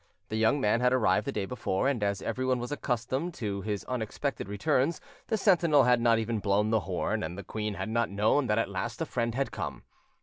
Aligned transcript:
The 0.29 0.35
young 0.35 0.59
man 0.59 0.81
had 0.81 0.93
arrived 0.93 1.27
the 1.27 1.31
day 1.31 1.45
before, 1.45 1.87
and 1.87 2.01
as 2.01 2.23
everyone 2.23 2.57
was 2.57 2.71
accustomed 2.71 3.35
to 3.35 3.61
his 3.61 3.83
unexpected 3.83 4.49
returns, 4.49 4.99
the 5.27 5.37
sentinel 5.37 5.83
had 5.83 6.01
not 6.01 6.17
even 6.17 6.39
blown 6.39 6.71
the 6.71 6.79
horn, 6.89 7.21
and 7.21 7.37
the 7.37 7.43
queen 7.43 7.75
had 7.75 7.87
not 7.87 8.09
known 8.09 8.47
that 8.47 8.57
at 8.57 8.67
last 8.67 8.99
a 9.01 9.05
friend 9.05 9.35
had 9.35 9.51
come. 9.51 9.83